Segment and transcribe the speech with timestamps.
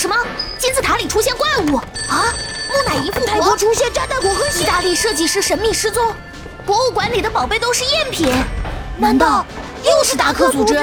[0.00, 0.16] 什么？
[0.56, 2.32] 金字塔里出现怪物啊！
[2.70, 6.14] 木乃伊复泰国出现炸弹火和意大利设计师神秘失踪，
[6.64, 8.32] 博物馆里的宝贝都是赝品，
[8.96, 9.44] 难道
[9.84, 10.74] 又是达克组织？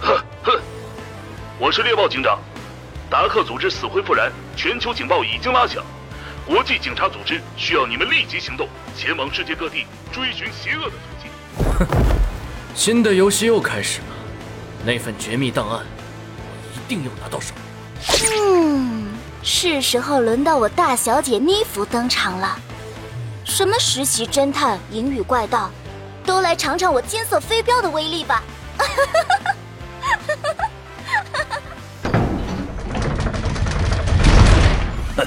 [0.00, 0.60] 哼哼，
[1.58, 2.38] 我是猎豹警长，
[3.10, 5.82] 达克组织死灰复燃，全球警报已经拉响，
[6.46, 12.06] 国际警察组织需要你们立即行动，前往世界各地追寻邪恶的途径。
[12.72, 14.06] 哼，新的游戏又开始了。
[14.84, 15.80] 那份绝密档案，
[16.36, 16.44] 我
[16.74, 17.54] 一定要拿到手。
[18.40, 19.12] 嗯，
[19.42, 22.58] 是时候轮到我大小姐妮芙登场了。
[23.44, 25.70] 什么实习侦探、隐语怪盗，
[26.24, 28.42] 都来尝尝我金色飞镖的威力吧！
[35.16, 35.26] 哼，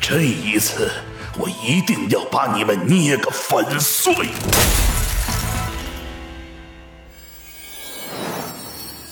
[0.00, 0.90] 这一次
[1.36, 4.14] 我一定要把你们捏个粉碎！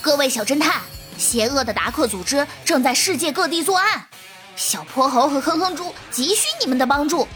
[0.04, 0.82] 各位小侦探，
[1.16, 4.06] 邪恶的达克组织正在世界各地作案，
[4.54, 7.26] 小泼猴和哼哼猪急需你们的帮助，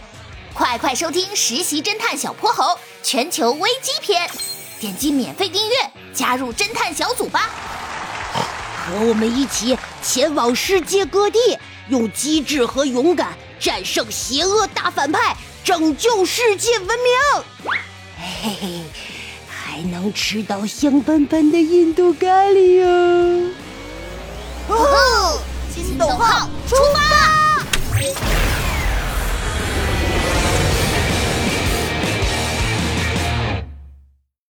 [0.52, 4.28] 快快收听《实习侦探小泼猴全球危机篇》，
[4.78, 5.76] 点击免费订阅，
[6.12, 7.48] 加入侦探小组吧！
[8.34, 11.58] 和我们一起前往世界各地，
[11.88, 17.72] 用机智和勇敢战胜邪恶大反派，拯救世界文明！
[18.42, 18.77] 嘿嘿。
[20.00, 23.50] 能吃到香喷喷的印度咖喱哦！
[24.68, 25.40] 哦，
[25.74, 27.07] 金斗号出发！